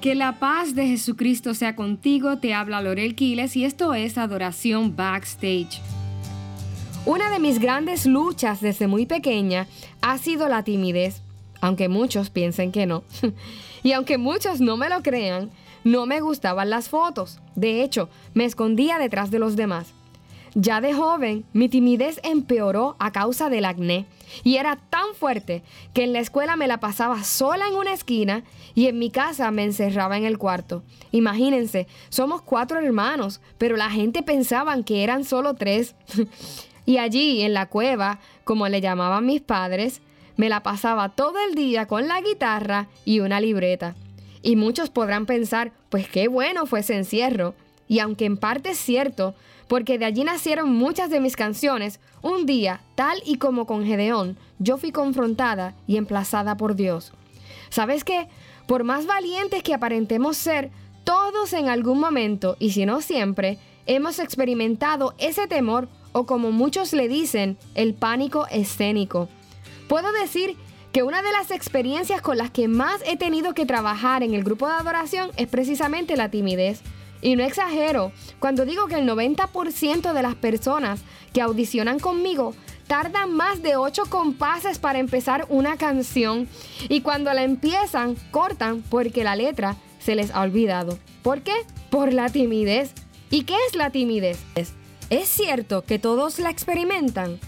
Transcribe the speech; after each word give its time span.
Que 0.00 0.14
la 0.14 0.38
paz 0.38 0.74
de 0.74 0.86
Jesucristo 0.86 1.54
sea 1.54 1.74
contigo, 1.74 2.38
te 2.38 2.54
habla 2.54 2.82
Lorel 2.82 3.14
Quiles 3.14 3.56
y 3.56 3.64
esto 3.64 3.94
es 3.94 4.18
Adoración 4.18 4.94
Backstage. 4.94 5.80
Una 7.06 7.30
de 7.30 7.38
mis 7.38 7.58
grandes 7.58 8.04
luchas 8.04 8.60
desde 8.60 8.86
muy 8.88 9.06
pequeña 9.06 9.66
ha 10.02 10.18
sido 10.18 10.48
la 10.48 10.64
timidez, 10.64 11.22
aunque 11.60 11.88
muchos 11.88 12.30
piensen 12.30 12.72
que 12.72 12.86
no. 12.86 13.04
y 13.82 13.92
aunque 13.92 14.18
muchos 14.18 14.60
no 14.60 14.76
me 14.76 14.88
lo 14.88 15.02
crean, 15.02 15.50
no 15.82 16.04
me 16.04 16.20
gustaban 16.20 16.68
las 16.68 16.88
fotos. 16.88 17.40
De 17.54 17.82
hecho, 17.82 18.08
me 18.34 18.44
escondía 18.44 18.98
detrás 18.98 19.30
de 19.30 19.38
los 19.38 19.56
demás. 19.56 19.95
Ya 20.58 20.80
de 20.80 20.94
joven, 20.94 21.44
mi 21.52 21.68
timidez 21.68 22.18
empeoró 22.22 22.96
a 22.98 23.12
causa 23.12 23.50
del 23.50 23.66
acné 23.66 24.06
y 24.42 24.56
era 24.56 24.76
tan 24.88 25.14
fuerte 25.14 25.62
que 25.92 26.02
en 26.02 26.14
la 26.14 26.20
escuela 26.20 26.56
me 26.56 26.66
la 26.66 26.80
pasaba 26.80 27.24
sola 27.24 27.68
en 27.68 27.74
una 27.74 27.92
esquina 27.92 28.42
y 28.74 28.86
en 28.86 28.98
mi 28.98 29.10
casa 29.10 29.50
me 29.50 29.64
encerraba 29.64 30.16
en 30.16 30.24
el 30.24 30.38
cuarto. 30.38 30.82
Imagínense, 31.12 31.86
somos 32.08 32.40
cuatro 32.40 32.80
hermanos, 32.80 33.42
pero 33.58 33.76
la 33.76 33.90
gente 33.90 34.22
pensaba 34.22 34.82
que 34.82 35.04
eran 35.04 35.24
solo 35.24 35.52
tres. 35.52 35.94
y 36.86 36.96
allí, 36.96 37.42
en 37.42 37.52
la 37.52 37.66
cueva, 37.66 38.18
como 38.44 38.66
le 38.66 38.80
llamaban 38.80 39.26
mis 39.26 39.42
padres, 39.42 40.00
me 40.38 40.48
la 40.48 40.62
pasaba 40.62 41.10
todo 41.10 41.34
el 41.46 41.54
día 41.54 41.84
con 41.84 42.08
la 42.08 42.22
guitarra 42.22 42.88
y 43.04 43.20
una 43.20 43.40
libreta. 43.40 43.94
Y 44.40 44.56
muchos 44.56 44.88
podrán 44.88 45.26
pensar, 45.26 45.72
pues 45.90 46.08
qué 46.08 46.28
bueno 46.28 46.64
fue 46.64 46.80
ese 46.80 46.96
encierro. 46.96 47.54
Y 47.88 48.00
aunque 48.00 48.24
en 48.24 48.36
parte 48.36 48.70
es 48.70 48.78
cierto, 48.78 49.34
porque 49.68 49.98
de 49.98 50.04
allí 50.04 50.24
nacieron 50.24 50.74
muchas 50.74 51.10
de 51.10 51.20
mis 51.20 51.36
canciones, 51.36 52.00
un 52.22 52.46
día, 52.46 52.80
tal 52.94 53.22
y 53.24 53.38
como 53.38 53.66
con 53.66 53.84
Gedeón, 53.84 54.36
yo 54.58 54.76
fui 54.76 54.92
confrontada 54.92 55.74
y 55.86 55.96
emplazada 55.96 56.56
por 56.56 56.76
Dios. 56.76 57.12
¿Sabes 57.70 58.04
qué? 58.04 58.28
Por 58.66 58.84
más 58.84 59.06
valientes 59.06 59.62
que 59.62 59.74
aparentemos 59.74 60.36
ser, 60.36 60.70
todos 61.04 61.52
en 61.52 61.68
algún 61.68 62.00
momento, 62.00 62.56
y 62.58 62.70
si 62.70 62.84
no 62.86 63.00
siempre, 63.00 63.58
hemos 63.86 64.18
experimentado 64.18 65.14
ese 65.18 65.46
temor 65.46 65.88
o 66.12 66.26
como 66.26 66.50
muchos 66.50 66.92
le 66.92 67.08
dicen, 67.08 67.58
el 67.74 67.94
pánico 67.94 68.46
escénico. 68.50 69.28
Puedo 69.88 70.10
decir 70.12 70.56
que 70.92 71.02
una 71.02 71.22
de 71.22 71.30
las 71.30 71.50
experiencias 71.50 72.22
con 72.22 72.38
las 72.38 72.50
que 72.50 72.68
más 72.68 73.02
he 73.06 73.16
tenido 73.16 73.52
que 73.54 73.66
trabajar 73.66 74.22
en 74.22 74.34
el 74.34 74.42
grupo 74.42 74.66
de 74.66 74.72
adoración 74.72 75.30
es 75.36 75.46
precisamente 75.46 76.16
la 76.16 76.30
timidez. 76.30 76.80
Y 77.26 77.34
no 77.34 77.42
exagero 77.42 78.12
cuando 78.38 78.64
digo 78.64 78.86
que 78.86 78.94
el 78.94 79.08
90% 79.08 80.12
de 80.12 80.22
las 80.22 80.36
personas 80.36 81.00
que 81.32 81.40
audicionan 81.40 81.98
conmigo 81.98 82.54
tardan 82.86 83.32
más 83.32 83.64
de 83.64 83.74
8 83.74 84.04
compases 84.08 84.78
para 84.78 85.00
empezar 85.00 85.44
una 85.48 85.76
canción 85.76 86.46
y 86.88 87.00
cuando 87.00 87.34
la 87.34 87.42
empiezan 87.42 88.14
cortan 88.30 88.84
porque 88.88 89.24
la 89.24 89.34
letra 89.34 89.74
se 89.98 90.14
les 90.14 90.30
ha 90.30 90.42
olvidado. 90.42 91.00
¿Por 91.24 91.42
qué? 91.42 91.54
Por 91.90 92.12
la 92.12 92.28
timidez. 92.28 92.92
¿Y 93.28 93.42
qué 93.42 93.56
es 93.68 93.74
la 93.74 93.90
timidez? 93.90 94.38
¿Es 95.10 95.28
cierto 95.28 95.82
que 95.82 95.98
todos 95.98 96.38
la 96.38 96.50
experimentan? 96.50 97.40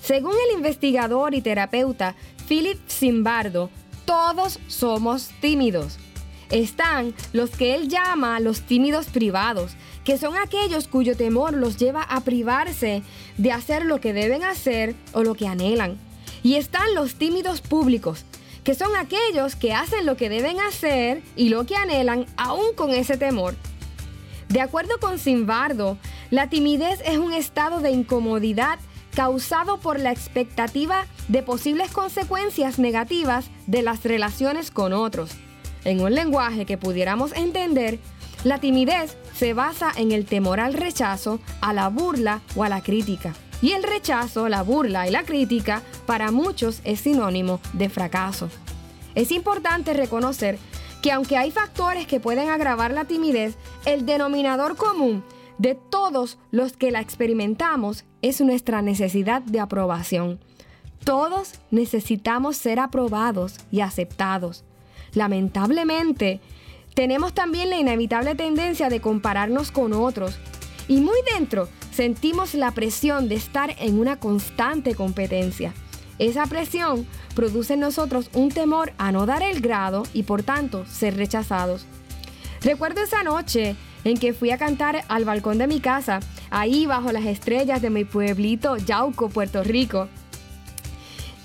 Según 0.00 0.34
el 0.48 0.56
investigador 0.56 1.36
y 1.36 1.40
terapeuta 1.40 2.16
Philip 2.48 2.80
Zimbardo, 2.88 3.70
todos 4.06 4.58
somos 4.66 5.30
tímidos 5.40 6.00
están 6.54 7.14
los 7.32 7.50
que 7.50 7.74
él 7.74 7.88
llama 7.88 8.38
los 8.38 8.62
tímidos 8.62 9.06
privados, 9.06 9.72
que 10.04 10.18
son 10.18 10.36
aquellos 10.36 10.86
cuyo 10.86 11.16
temor 11.16 11.52
los 11.52 11.76
lleva 11.76 12.02
a 12.02 12.20
privarse 12.20 13.02
de 13.38 13.52
hacer 13.52 13.84
lo 13.84 14.00
que 14.00 14.12
deben 14.12 14.44
hacer 14.44 14.94
o 15.12 15.24
lo 15.24 15.34
que 15.34 15.48
anhelan. 15.48 15.98
Y 16.44 16.54
están 16.54 16.94
los 16.94 17.16
tímidos 17.16 17.60
públicos, 17.60 18.24
que 18.62 18.74
son 18.74 18.94
aquellos 18.96 19.56
que 19.56 19.72
hacen 19.72 20.06
lo 20.06 20.16
que 20.16 20.28
deben 20.28 20.60
hacer 20.60 21.22
y 21.34 21.48
lo 21.48 21.66
que 21.66 21.74
anhelan 21.74 22.26
aún 22.36 22.74
con 22.76 22.90
ese 22.90 23.16
temor. 23.16 23.56
De 24.48 24.60
acuerdo 24.60 25.00
con 25.00 25.18
Simbardo, 25.18 25.98
la 26.30 26.48
timidez 26.48 27.00
es 27.04 27.18
un 27.18 27.32
estado 27.32 27.80
de 27.80 27.90
incomodidad 27.90 28.78
causado 29.16 29.80
por 29.80 29.98
la 29.98 30.12
expectativa 30.12 31.06
de 31.26 31.42
posibles 31.42 31.90
consecuencias 31.90 32.78
negativas 32.78 33.50
de 33.66 33.82
las 33.82 34.04
relaciones 34.04 34.70
con 34.70 34.92
otros. 34.92 35.32
En 35.84 36.00
un 36.00 36.14
lenguaje 36.14 36.64
que 36.64 36.78
pudiéramos 36.78 37.32
entender, 37.32 37.98
la 38.42 38.58
timidez 38.58 39.16
se 39.34 39.54
basa 39.54 39.90
en 39.96 40.12
el 40.12 40.24
temor 40.24 40.60
al 40.60 40.74
rechazo, 40.74 41.40
a 41.60 41.72
la 41.72 41.88
burla 41.88 42.40
o 42.56 42.64
a 42.64 42.68
la 42.68 42.82
crítica. 42.82 43.34
Y 43.62 43.72
el 43.72 43.82
rechazo, 43.82 44.48
la 44.48 44.62
burla 44.62 45.08
y 45.08 45.10
la 45.10 45.24
crítica 45.24 45.82
para 46.06 46.30
muchos 46.30 46.80
es 46.84 47.00
sinónimo 47.00 47.60
de 47.72 47.88
fracaso. 47.88 48.48
Es 49.14 49.30
importante 49.30 49.94
reconocer 49.94 50.58
que 51.02 51.12
aunque 51.12 51.36
hay 51.36 51.50
factores 51.50 52.06
que 52.06 52.20
pueden 52.20 52.48
agravar 52.48 52.92
la 52.92 53.04
timidez, 53.04 53.56
el 53.84 54.06
denominador 54.06 54.76
común 54.76 55.22
de 55.58 55.74
todos 55.74 56.38
los 56.50 56.76
que 56.76 56.90
la 56.90 57.00
experimentamos 57.00 58.04
es 58.22 58.40
nuestra 58.40 58.82
necesidad 58.82 59.42
de 59.42 59.60
aprobación. 59.60 60.40
Todos 61.04 61.60
necesitamos 61.70 62.56
ser 62.56 62.80
aprobados 62.80 63.56
y 63.70 63.80
aceptados. 63.80 64.64
Lamentablemente, 65.14 66.40
tenemos 66.94 67.34
también 67.34 67.70
la 67.70 67.78
inevitable 67.78 68.34
tendencia 68.34 68.88
de 68.88 69.00
compararnos 69.00 69.70
con 69.70 69.92
otros 69.92 70.38
y 70.88 71.00
muy 71.00 71.18
dentro 71.32 71.68
sentimos 71.90 72.54
la 72.54 72.72
presión 72.72 73.28
de 73.28 73.36
estar 73.36 73.74
en 73.78 73.98
una 73.98 74.16
constante 74.16 74.94
competencia. 74.94 75.72
Esa 76.18 76.46
presión 76.46 77.06
produce 77.34 77.74
en 77.74 77.80
nosotros 77.80 78.30
un 78.34 78.50
temor 78.50 78.92
a 78.98 79.10
no 79.10 79.26
dar 79.26 79.42
el 79.42 79.60
grado 79.60 80.04
y 80.12 80.22
por 80.22 80.42
tanto 80.42 80.86
ser 80.86 81.16
rechazados. 81.16 81.86
Recuerdo 82.62 83.02
esa 83.02 83.22
noche 83.22 83.76
en 84.04 84.16
que 84.16 84.32
fui 84.32 84.50
a 84.50 84.58
cantar 84.58 85.04
al 85.08 85.24
balcón 85.24 85.58
de 85.58 85.66
mi 85.66 85.80
casa, 85.80 86.20
ahí 86.50 86.86
bajo 86.86 87.10
las 87.10 87.24
estrellas 87.24 87.82
de 87.82 87.90
mi 87.90 88.04
pueblito 88.04 88.76
Yauco, 88.76 89.28
Puerto 89.28 89.64
Rico, 89.64 90.08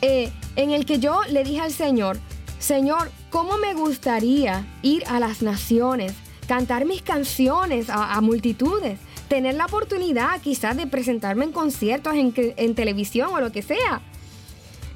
eh, 0.01 0.31
en 0.55 0.71
el 0.71 0.85
que 0.85 0.99
yo 0.99 1.21
le 1.29 1.43
dije 1.43 1.61
al 1.61 1.71
Señor, 1.71 2.19
Señor, 2.59 3.09
¿cómo 3.29 3.57
me 3.57 3.73
gustaría 3.73 4.67
ir 4.81 5.05
a 5.07 5.19
las 5.19 5.41
naciones, 5.41 6.13
cantar 6.45 6.85
mis 6.85 7.01
canciones 7.01 7.89
a, 7.89 8.19
multitudes, 8.19 8.99
tener 9.29 9.55
la 9.55 9.65
oportunidad 9.65 10.41
quizás 10.41 10.75
de 10.75 10.85
presentarme 10.85 11.45
en 11.45 11.53
conciertos, 11.53 12.13
en, 12.15 12.75
televisión 12.75 13.33
o 13.33 13.39
lo 13.39 13.53
que 13.53 13.61
sea? 13.61 14.01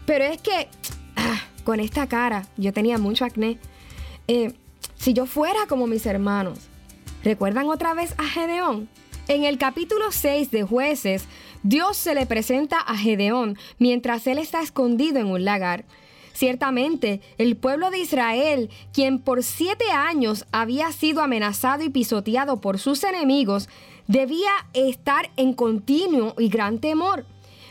Pero 0.05 0.25
es 0.25 0.41
que 0.41 0.67
ah, 1.15 1.39
con 1.63 1.79
esta 1.79 2.07
cara, 2.07 2.45
yo 2.57 2.73
tenía 2.73 2.97
mucho 2.97 3.23
acné. 3.23 3.57
Eh, 4.27 4.53
si 4.95 5.13
yo 5.13 5.25
fuera 5.25 5.65
como 5.67 5.87
mis 5.87 6.05
hermanos, 6.05 6.59
¿recuerdan 7.23 7.69
otra 7.69 7.93
vez 7.93 8.13
a 8.17 8.25
Gedeón? 8.25 8.89
En 9.29 9.45
el 9.45 9.57
capítulo 9.57 10.11
6 10.11 10.51
de 10.51 10.63
jueces, 10.63 11.25
Dios 11.63 11.95
se 11.95 12.13
le 12.13 12.25
presenta 12.25 12.79
a 12.79 12.97
Gedeón 12.97 13.57
mientras 13.79 14.27
él 14.27 14.37
está 14.37 14.61
escondido 14.61 15.19
en 15.19 15.27
un 15.27 15.45
lagar. 15.45 15.85
Ciertamente, 16.33 17.21
el 17.37 17.55
pueblo 17.55 17.91
de 17.91 17.99
Israel, 17.99 18.69
quien 18.91 19.19
por 19.19 19.43
siete 19.43 19.91
años 19.91 20.45
había 20.51 20.91
sido 20.91 21.21
amenazado 21.21 21.83
y 21.83 21.89
pisoteado 21.89 22.59
por 22.59 22.79
sus 22.79 23.03
enemigos, 23.03 23.69
debía 24.07 24.51
estar 24.73 25.29
en 25.37 25.53
continuo 25.53 26.33
y 26.37 26.49
gran 26.49 26.79
temor. 26.79 27.25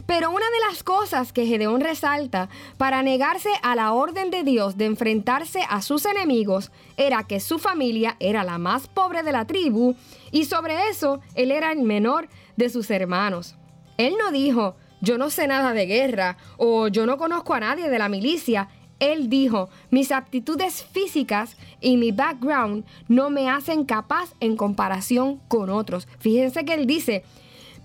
Pero 0.06 0.30
una 0.30 0.46
de 0.46 0.60
las 0.68 0.82
cosas 0.82 1.32
que 1.32 1.46
Gedeón 1.46 1.80
resalta 1.80 2.48
para 2.76 3.02
negarse 3.02 3.50
a 3.62 3.74
la 3.74 3.92
orden 3.92 4.30
de 4.30 4.42
Dios 4.42 4.76
de 4.76 4.86
enfrentarse 4.86 5.60
a 5.68 5.80
sus 5.82 6.06
enemigos 6.06 6.72
era 6.96 7.24
que 7.24 7.40
su 7.40 7.58
familia 7.58 8.16
era 8.18 8.42
la 8.42 8.58
más 8.58 8.88
pobre 8.88 9.22
de 9.22 9.32
la 9.32 9.46
tribu 9.46 9.94
y 10.32 10.44
sobre 10.46 10.88
eso 10.88 11.20
él 11.34 11.52
era 11.52 11.70
el 11.72 11.82
menor 11.82 12.28
de 12.56 12.68
sus 12.68 12.90
hermanos. 12.90 13.54
Él 13.96 14.14
no 14.18 14.32
dijo, 14.32 14.74
yo 15.02 15.18
no 15.18 15.28
sé 15.28 15.46
nada 15.46 15.74
de 15.74 15.84
guerra 15.84 16.38
o 16.56 16.88
yo 16.88 17.04
no 17.04 17.18
conozco 17.18 17.52
a 17.52 17.60
nadie 17.60 17.90
de 17.90 17.98
la 17.98 18.08
milicia. 18.08 18.68
Él 19.00 19.28
dijo, 19.28 19.68
mis 19.90 20.12
aptitudes 20.12 20.84
físicas 20.84 21.56
y 21.80 21.96
mi 21.96 22.12
background 22.12 22.84
no 23.08 23.28
me 23.28 23.50
hacen 23.50 23.84
capaz 23.84 24.32
en 24.38 24.56
comparación 24.56 25.40
con 25.48 25.70
otros. 25.70 26.06
Fíjense 26.20 26.64
que 26.64 26.74
él 26.74 26.86
dice, 26.86 27.24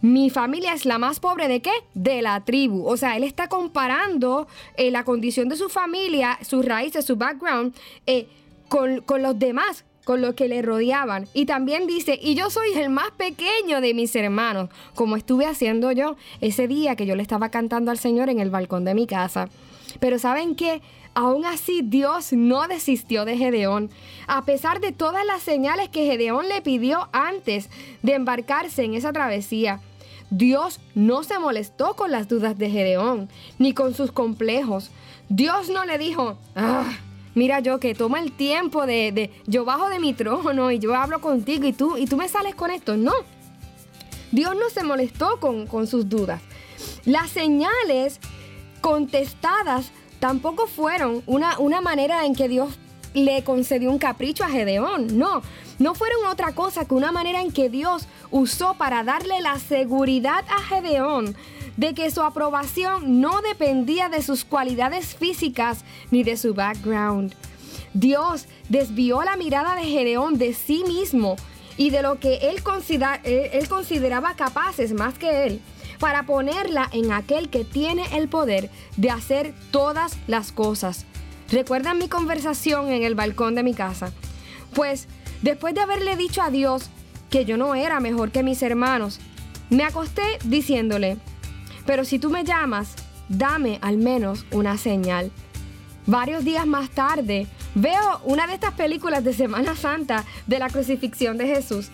mi 0.01 0.29
familia 0.29 0.73
es 0.73 0.85
la 0.85 0.99
más 0.99 1.19
pobre 1.19 1.47
de 1.47 1.59
qué? 1.59 1.71
De 1.95 2.21
la 2.21 2.45
tribu. 2.45 2.85
O 2.85 2.97
sea, 2.97 3.17
él 3.17 3.23
está 3.23 3.49
comparando 3.49 4.47
eh, 4.75 4.91
la 4.91 5.03
condición 5.03 5.49
de 5.49 5.55
su 5.55 5.69
familia, 5.69 6.37
sus 6.43 6.63
raíces, 6.63 7.03
su 7.03 7.15
background, 7.15 7.75
eh, 8.05 8.27
con, 8.69 9.01
con 9.01 9.23
los 9.23 9.39
demás 9.39 9.85
con 10.07 10.21
los 10.21 10.35
que 10.35 10.47
le 10.47 10.61
rodeaban. 10.61 11.27
Y 11.33 11.45
también 11.47 11.85
dice, 11.85 12.17
y 12.19 12.33
yo 12.33 12.49
soy 12.49 12.71
el 12.75 12.89
más 12.89 13.11
pequeño 13.17 13.81
de 13.81 13.93
mis 13.93 14.15
hermanos, 14.15 14.69
como 14.95 15.17
estuve 15.17 15.45
haciendo 15.45 15.91
yo 15.91 16.15
ese 16.39 16.69
día 16.69 16.95
que 16.95 17.05
yo 17.05 17.17
le 17.17 17.21
estaba 17.21 17.49
cantando 17.49 17.91
al 17.91 17.97
Señor 17.97 18.29
en 18.29 18.39
el 18.39 18.49
balcón 18.49 18.85
de 18.85 18.93
mi 18.93 19.05
casa. 19.05 19.49
Pero 19.99 20.17
¿saben 20.17 20.55
qué? 20.55 20.81
Aún 21.13 21.45
así 21.45 21.81
Dios 21.83 22.31
no 22.31 22.69
desistió 22.69 23.25
de 23.25 23.37
Gedeón, 23.37 23.89
a 24.27 24.45
pesar 24.45 24.79
de 24.79 24.93
todas 24.93 25.25
las 25.25 25.43
señales 25.43 25.89
que 25.89 26.05
Gedeón 26.05 26.47
le 26.47 26.61
pidió 26.61 27.09
antes 27.11 27.69
de 28.01 28.13
embarcarse 28.13 28.85
en 28.85 28.93
esa 28.93 29.11
travesía. 29.11 29.81
Dios 30.29 30.79
no 30.95 31.23
se 31.23 31.37
molestó 31.37 31.97
con 31.97 32.11
las 32.11 32.29
dudas 32.29 32.57
de 32.57 32.69
Gedeón, 32.69 33.27
ni 33.59 33.73
con 33.73 33.93
sus 33.93 34.13
complejos. 34.13 34.89
Dios 35.27 35.67
no 35.67 35.83
le 35.83 35.97
dijo, 35.97 36.37
ah, 36.55 36.93
mira 37.37 37.59
yo 37.59 37.79
que 37.79 37.93
toma 37.93 38.19
el 38.19 38.31
tiempo 38.31 38.85
de, 38.85 39.11
de, 39.11 39.31
yo 39.45 39.63
bajo 39.63 39.89
de 39.89 39.99
mi 39.99 40.13
trono 40.13 40.71
y 40.71 40.79
yo 40.79 40.95
hablo 40.95 41.21
contigo 41.21 41.65
y 41.65 41.73
tú, 41.73 41.95
y 41.95 42.07
tú 42.07 42.17
me 42.17 42.27
sales 42.27 42.55
con 42.55 42.71
esto. 42.71 42.97
No. 42.97 43.13
Dios 44.31 44.55
no 44.55 44.69
se 44.69 44.83
molestó 44.83 45.39
con, 45.39 45.67
con 45.67 45.87
sus 45.87 46.09
dudas. 46.09 46.41
Las 47.05 47.29
señales 47.29 48.19
contestadas 48.81 49.91
tampoco 50.19 50.67
fueron 50.67 51.21
una, 51.27 51.59
una 51.59 51.79
manera 51.79 52.25
en 52.25 52.35
que 52.35 52.49
Dios 52.49 52.77
le 53.23 53.43
concedió 53.43 53.91
un 53.91 53.97
capricho 53.97 54.43
a 54.43 54.49
Gedeón. 54.49 55.17
No, 55.17 55.41
no 55.79 55.95
fueron 55.95 56.25
otra 56.25 56.53
cosa 56.53 56.85
que 56.85 56.93
una 56.93 57.11
manera 57.11 57.41
en 57.41 57.51
que 57.51 57.69
Dios 57.69 58.07
usó 58.31 58.75
para 58.75 59.03
darle 59.03 59.41
la 59.41 59.59
seguridad 59.59 60.43
a 60.49 60.61
Gedeón 60.61 61.35
de 61.77 61.93
que 61.93 62.11
su 62.11 62.21
aprobación 62.21 63.21
no 63.21 63.41
dependía 63.41 64.09
de 64.09 64.21
sus 64.21 64.43
cualidades 64.43 65.15
físicas 65.15 65.85
ni 66.11 66.23
de 66.23 66.35
su 66.35 66.53
background. 66.53 67.33
Dios 67.93 68.47
desvió 68.69 69.23
la 69.23 69.37
mirada 69.37 69.75
de 69.75 69.85
Gedeón 69.85 70.37
de 70.37 70.53
sí 70.53 70.83
mismo 70.87 71.35
y 71.77 71.91
de 71.91 72.01
lo 72.01 72.19
que 72.19 72.49
él, 72.49 72.61
él 73.23 73.69
consideraba 73.69 74.35
capaces 74.35 74.93
más 74.93 75.17
que 75.17 75.45
él 75.45 75.61
para 75.99 76.23
ponerla 76.23 76.89
en 76.91 77.11
aquel 77.11 77.49
que 77.49 77.63
tiene 77.63 78.03
el 78.17 78.27
poder 78.27 78.69
de 78.97 79.09
hacer 79.09 79.53
todas 79.71 80.17
las 80.27 80.51
cosas. 80.51 81.05
¿Recuerdan 81.49 81.97
mi 81.97 82.09
conversación 82.09 82.91
en 82.91 83.03
el 83.03 83.15
balcón 83.15 83.55
de 83.55 83.63
mi 83.63 83.73
casa? 83.73 84.11
Pues 84.73 85.07
después 85.41 85.73
de 85.73 85.81
haberle 85.81 86.17
dicho 86.17 86.41
a 86.41 86.49
Dios 86.49 86.89
que 87.29 87.45
yo 87.45 87.57
no 87.57 87.73
era 87.75 87.99
mejor 87.99 88.31
que 88.31 88.43
mis 88.43 88.61
hermanos, 88.61 89.19
me 89.69 89.83
acosté 89.83 90.23
diciéndole, 90.43 91.17
pero 91.85 92.03
si 92.03 92.19
tú 92.19 92.29
me 92.29 92.43
llamas, 92.43 92.95
dame 93.29 93.79
al 93.81 93.97
menos 93.97 94.45
una 94.51 94.77
señal. 94.77 95.31
Varios 96.05 96.43
días 96.43 96.65
más 96.65 96.89
tarde, 96.89 97.47
veo 97.75 98.21
una 98.23 98.47
de 98.47 98.53
estas 98.53 98.73
películas 98.73 99.23
de 99.23 99.33
Semana 99.33 99.75
Santa 99.75 100.25
de 100.47 100.59
la 100.59 100.69
crucifixión 100.69 101.37
de 101.37 101.47
Jesús 101.47 101.89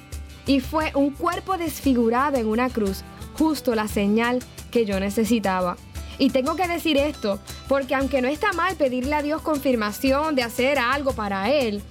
y 0.45 0.59
fue 0.59 0.91
un 0.95 1.11
cuerpo 1.11 1.57
desfigurado 1.57 2.37
en 2.37 2.47
una 2.47 2.69
cruz 2.69 3.03
justo 3.37 3.75
la 3.75 3.87
señal 3.87 4.39
que 4.71 4.85
yo 4.85 4.99
necesitaba. 4.99 5.77
Y 6.19 6.29
tengo 6.29 6.55
que 6.55 6.67
decir 6.67 6.97
esto, 6.97 7.39
porque 7.67 7.95
aunque 7.95 8.21
no 8.21 8.27
está 8.27 8.53
mal 8.53 8.75
pedirle 8.75 9.15
a 9.15 9.21
Dios 9.21 9.41
confirmación 9.41 10.35
de 10.35 10.43
hacer 10.43 10.79
algo 10.79 11.13
para 11.13 11.49
Él, 11.49 11.81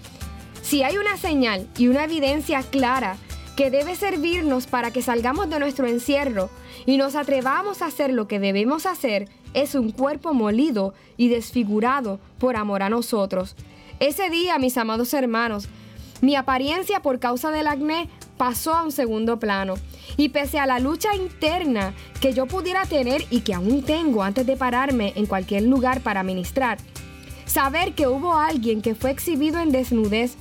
si 0.63 0.83
hay 0.83 0.97
una 0.97 1.17
señal 1.17 1.67
y 1.77 1.89
una 1.89 2.05
evidencia 2.05 2.63
clara 2.63 3.17
que 3.57 3.71
debe 3.71 3.97
servirnos 3.97 4.67
para 4.67 4.93
que 4.93 5.03
salgamos 5.03 5.51
de 5.51 5.59
nuestro 5.59 5.87
encierro 5.87 6.51
y 6.87 6.97
nos 6.97 7.17
atrevamos 7.17 7.83
a 7.83 7.87
hacer 7.87 8.13
lo 8.13 8.27
que 8.29 8.39
debemos 8.39 8.87
hacer, 8.87 9.29
es 9.55 9.75
un 9.75 9.91
cuerpo 9.91 10.33
molido 10.33 10.95
y 11.17 11.29
desfigurado 11.29 12.19
por 12.39 12.57
amor 12.57 12.83
a 12.83 12.89
nosotros. 12.89 13.55
Ese 14.01 14.31
día, 14.31 14.59
mis 14.59 14.79
amados 14.79 15.13
hermanos, 15.15 15.69
mi 16.23 16.37
apariencia 16.37 17.03
por 17.03 17.19
causa 17.19 17.51
del 17.51 17.67
acné 17.67 18.09
pasó 18.43 18.75
a 18.75 18.83
un 18.83 18.91
segundo 18.91 19.39
plano. 19.39 19.75
Y 20.17 20.31
pese 20.31 20.59
a 20.59 20.67
la 20.67 20.81
lucha 20.81 21.15
interna 21.15 21.95
que 22.21 22.33
yo 22.33 22.47
pudiera 22.47 22.85
tener 22.87 23.25
y 23.31 23.43
que 23.43 23.55
aún 23.55 23.83
tengo 23.83 24.25
antes 24.25 24.45
de 24.45 24.57
pararme 24.57 25.13
en 25.15 25.27
cualquier 25.27 25.63
lugar 25.63 26.01
para 26.01 26.25
ministrar, 26.25 26.79
saber 27.47 27.93
que 27.93 28.09
hubo 28.09 28.35
alguien 28.35 28.83
que 28.83 28.97
fue 28.97 29.13
exhibido 29.13 29.61
en 29.61 29.71
desnudez, 29.71 30.35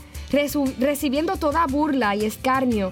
recibiendo 0.80 1.38
toda 1.38 1.68
burla 1.68 2.16
y 2.16 2.26
escarnio, 2.26 2.92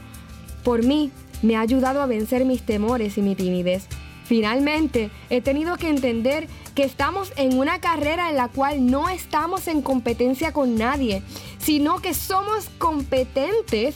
por 0.64 0.86
mí 0.86 1.10
me 1.42 1.56
ha 1.56 1.62
ayudado 1.62 2.04
a 2.04 2.06
vencer 2.06 2.46
mis 2.46 2.62
temores 2.62 3.18
y 3.18 3.24
mi 3.24 3.34
timidez. 3.34 3.88
Finalmente, 4.26 5.10
he 5.32 5.42
tenido 5.42 5.78
que 5.78 5.90
entender 5.90 6.48
que 6.76 6.84
estamos 6.84 7.34
en 7.36 7.58
una 7.58 7.82
carrera 7.82 8.30
en 8.30 8.36
la 8.36 8.50
cual 8.50 8.86
no 8.86 9.10
estamos 9.10 9.68
en 9.68 9.82
competencia 9.82 10.54
con 10.54 10.76
nadie, 10.76 11.24
sino 11.58 12.00
que 12.00 12.14
somos 12.14 12.70
competentes 12.78 13.96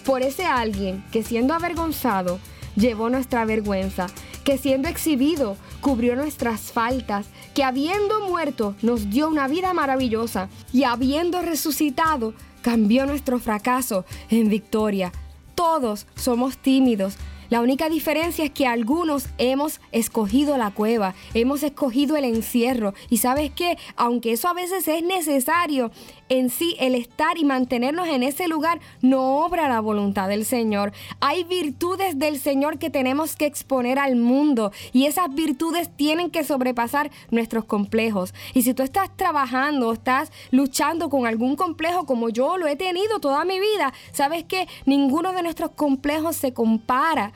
por 0.00 0.22
ese 0.22 0.44
alguien 0.44 1.04
que 1.12 1.22
siendo 1.22 1.54
avergonzado 1.54 2.38
llevó 2.76 3.10
nuestra 3.10 3.44
vergüenza, 3.44 4.06
que 4.44 4.58
siendo 4.58 4.88
exhibido 4.88 5.56
cubrió 5.80 6.16
nuestras 6.16 6.72
faltas, 6.72 7.26
que 7.54 7.64
habiendo 7.64 8.20
muerto 8.28 8.74
nos 8.82 9.10
dio 9.10 9.28
una 9.28 9.48
vida 9.48 9.72
maravillosa 9.72 10.48
y 10.72 10.84
habiendo 10.84 11.42
resucitado 11.42 12.34
cambió 12.62 13.06
nuestro 13.06 13.38
fracaso 13.38 14.04
en 14.28 14.48
victoria. 14.48 15.12
Todos 15.54 16.06
somos 16.14 16.56
tímidos, 16.58 17.16
la 17.50 17.60
única 17.60 17.88
diferencia 17.88 18.44
es 18.44 18.52
que 18.52 18.66
algunos 18.66 19.28
hemos 19.38 19.80
escogido 19.90 20.56
la 20.56 20.70
cueva, 20.70 21.14
hemos 21.34 21.64
escogido 21.64 22.16
el 22.16 22.24
encierro. 22.24 22.94
Y 23.08 23.18
sabes 23.18 23.50
que, 23.50 23.76
aunque 23.96 24.32
eso 24.32 24.48
a 24.48 24.54
veces 24.54 24.86
es 24.86 25.02
necesario, 25.02 25.90
en 26.30 26.48
sí 26.48 26.76
el 26.78 26.94
estar 26.94 27.36
y 27.38 27.44
mantenernos 27.44 28.06
en 28.08 28.22
ese 28.22 28.46
lugar 28.46 28.80
no 29.02 29.44
obra 29.44 29.68
la 29.68 29.80
voluntad 29.80 30.28
del 30.28 30.44
Señor. 30.44 30.92
Hay 31.18 31.42
virtudes 31.42 32.18
del 32.18 32.38
Señor 32.38 32.78
que 32.78 32.88
tenemos 32.88 33.34
que 33.34 33.46
exponer 33.46 33.98
al 33.98 34.14
mundo 34.14 34.70
y 34.92 35.06
esas 35.06 35.34
virtudes 35.34 35.90
tienen 35.96 36.30
que 36.30 36.44
sobrepasar 36.44 37.10
nuestros 37.32 37.64
complejos. 37.64 38.32
Y 38.54 38.62
si 38.62 38.74
tú 38.74 38.84
estás 38.84 39.14
trabajando, 39.16 39.92
estás 39.92 40.30
luchando 40.52 41.10
con 41.10 41.26
algún 41.26 41.56
complejo 41.56 42.06
como 42.06 42.28
yo 42.28 42.56
lo 42.56 42.68
he 42.68 42.76
tenido 42.76 43.18
toda 43.18 43.44
mi 43.44 43.58
vida, 43.58 43.92
sabes 44.12 44.44
que 44.44 44.68
ninguno 44.86 45.32
de 45.32 45.42
nuestros 45.42 45.72
complejos 45.72 46.36
se 46.36 46.52
compara 46.52 47.32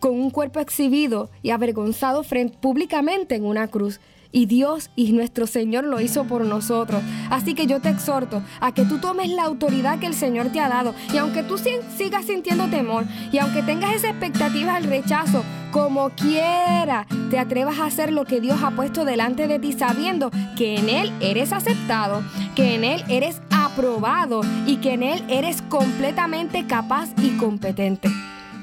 con 0.00 0.12
un 0.12 0.30
cuerpo 0.30 0.60
exhibido 0.60 1.30
y 1.42 1.50
avergonzado 1.50 2.22
frente, 2.22 2.58
públicamente 2.58 3.34
en 3.34 3.44
una 3.44 3.68
cruz. 3.68 4.00
Y 4.32 4.46
Dios 4.46 4.90
y 4.96 5.12
nuestro 5.12 5.46
Señor 5.46 5.84
lo 5.84 6.00
hizo 6.00 6.24
por 6.24 6.44
nosotros. 6.44 7.02
Así 7.30 7.54
que 7.54 7.66
yo 7.66 7.80
te 7.80 7.88
exhorto 7.88 8.42
a 8.60 8.72
que 8.74 8.84
tú 8.84 8.98
tomes 8.98 9.30
la 9.30 9.44
autoridad 9.44 9.98
que 9.98 10.06
el 10.06 10.14
Señor 10.14 10.50
te 10.52 10.60
ha 10.60 10.68
dado. 10.68 10.94
Y 11.12 11.16
aunque 11.16 11.42
tú 11.42 11.56
sigas 11.56 12.26
sintiendo 12.26 12.66
temor 12.66 13.04
y 13.32 13.38
aunque 13.38 13.62
tengas 13.62 13.94
esa 13.94 14.10
expectativa 14.10 14.74
del 14.74 14.90
rechazo, 14.90 15.42
como 15.70 16.10
quiera, 16.10 17.06
te 17.30 17.38
atrevas 17.38 17.78
a 17.78 17.86
hacer 17.86 18.12
lo 18.12 18.24
que 18.24 18.40
Dios 18.40 18.62
ha 18.62 18.72
puesto 18.72 19.04
delante 19.04 19.46
de 19.46 19.58
ti 19.58 19.72
sabiendo 19.72 20.30
que 20.56 20.76
en 20.76 20.88
Él 20.88 21.12
eres 21.20 21.52
aceptado, 21.52 22.22
que 22.54 22.74
en 22.74 22.84
Él 22.84 23.04
eres 23.08 23.40
aprobado 23.50 24.40
y 24.66 24.76
que 24.76 24.94
en 24.94 25.02
Él 25.02 25.24
eres 25.28 25.62
completamente 25.62 26.66
capaz 26.66 27.10
y 27.22 27.36
competente. 27.36 28.08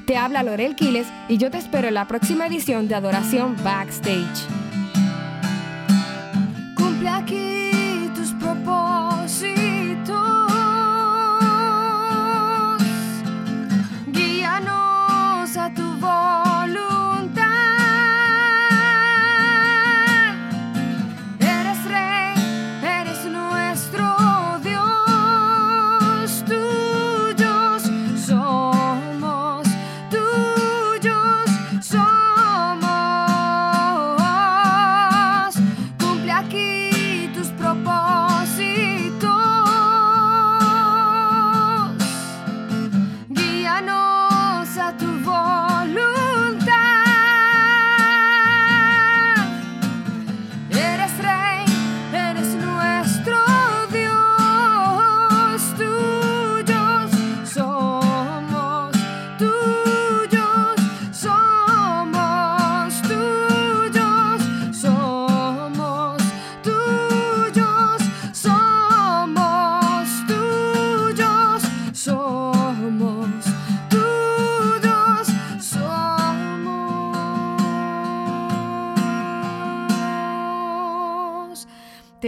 Te 0.06 0.16
habla 0.18 0.42
Lorel 0.42 0.76
Quiles 0.76 1.06
y 1.28 1.38
yo 1.38 1.50
te 1.50 1.58
espero 1.58 1.88
en 1.88 1.94
la 1.94 2.06
próxima 2.06 2.46
edición 2.46 2.88
de 2.88 2.94
Adoración 2.94 3.56
Backstage. 3.64 4.63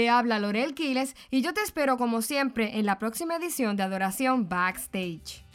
Habla 0.05 0.39
Lorel 0.39 0.75
Quiles 0.75 1.17
y 1.31 1.41
yo 1.41 1.55
te 1.55 1.63
espero 1.63 1.97
como 1.97 2.21
siempre 2.21 2.79
en 2.79 2.85
la 2.85 2.99
próxima 2.99 3.37
edición 3.37 3.77
de 3.77 3.83
Adoración 3.83 4.49
Backstage. 4.49 5.46